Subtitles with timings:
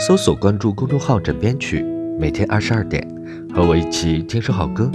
[0.00, 1.84] 搜索关注公众号“枕边曲”，
[2.18, 3.06] 每天二十二点，
[3.54, 4.90] 和我一起听首好歌。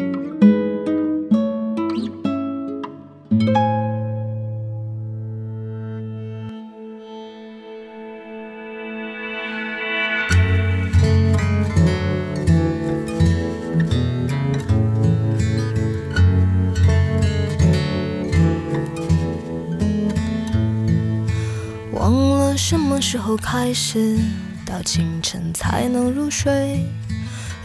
[21.94, 24.18] 忘了什么时候开始，
[24.66, 26.84] 到清晨才能入睡，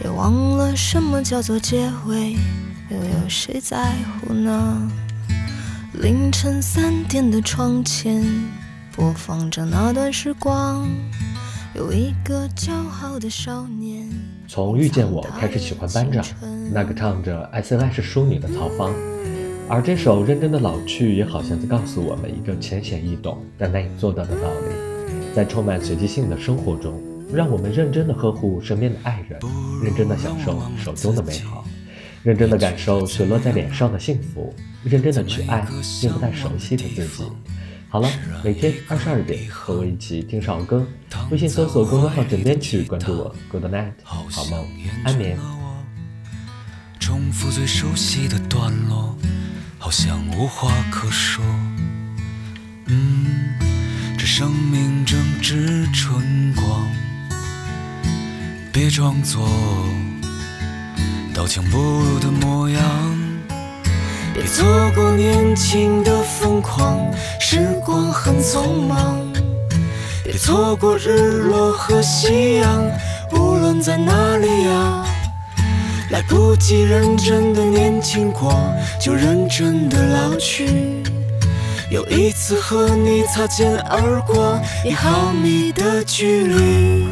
[0.03, 2.33] 也忘了什么叫做结尾，
[2.89, 4.91] 又有谁在乎呢？
[5.93, 8.23] 凌晨三点的窗前，
[8.95, 10.87] 播放着那段时光，
[11.75, 14.07] 有一个骄傲的少年。
[14.47, 16.25] 从遇见我开始喜欢班长，
[16.71, 18.93] 那个唱着“爱森爱是淑女”的曹芳。
[19.67, 24.90] 而这首认真的老去，也好像在告诉我们一个浅显易懂但难以做到的道理：
[25.35, 27.01] 在充满随机性的生活中，
[27.33, 29.39] 让我们认真的呵护身边的爱人，
[29.83, 31.65] 认真的享受手中的美好，
[32.23, 35.65] 认真的感受雪落在脸上的幸福，认真的去爱
[36.01, 37.23] 并不太熟悉的自己。
[37.89, 38.09] 好了，
[38.43, 40.85] 每天二十二点和我一起听首歌，
[41.29, 43.35] 微信搜索公众号“枕边曲”，关注我。
[43.49, 44.65] Good night，好梦，
[45.03, 45.37] 安眠。
[46.99, 49.15] 重复最熟悉的段落。
[49.77, 51.43] 好像无话可说，
[54.41, 56.89] 生命正值春光，
[58.73, 59.47] 别装作
[61.31, 62.81] 刀枪不入的模样，
[64.33, 66.99] 别错过年轻的疯狂，
[67.39, 69.19] 时光很匆忙，
[70.23, 72.83] 别错过日落和夕阳，
[73.33, 75.05] 无论在哪里呀。
[76.09, 78.59] 来不及认真的年轻过，
[78.99, 81.03] 就认真的老去。
[81.91, 87.05] 有一次和你擦肩而过，一毫米的距离。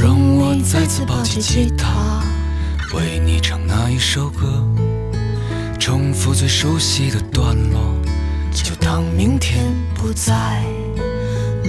[0.00, 2.22] 让我再次抱起吉他，
[2.94, 4.64] 为你唱那一首歌。
[5.76, 7.96] 重复最熟悉的段落，
[8.52, 10.62] 就当明天不在。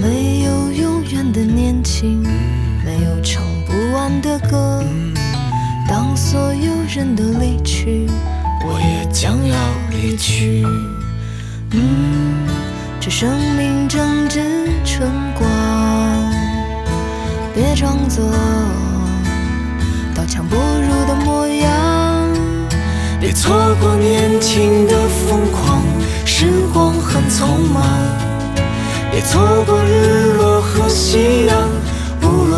[0.01, 2.21] 没有永远的年轻，
[2.85, 4.83] 没有唱不完的歌。
[5.89, 8.07] 当所有人都离去，
[8.65, 9.55] 我也将要
[9.91, 10.63] 离去。
[11.71, 12.47] 嗯，
[12.99, 14.41] 这生命正值
[14.85, 15.49] 春光，
[17.53, 18.25] 别装作
[20.13, 21.67] 刀枪不入的模样。
[23.19, 25.81] 别错过年轻的疯狂，
[26.25, 27.83] 时光很匆忙。
[29.09, 29.81] 别错过，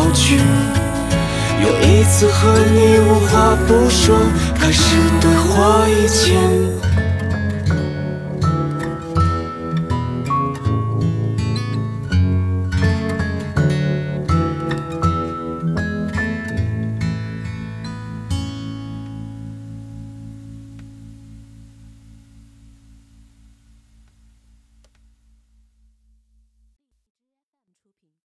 [0.00, 0.38] 老去。
[1.62, 4.16] 又一次和你无话不说，
[4.58, 6.89] 开始对话以前。